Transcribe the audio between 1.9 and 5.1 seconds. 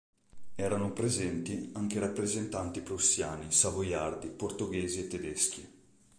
rappresentanti prussiani, savoiardi, portoghesi e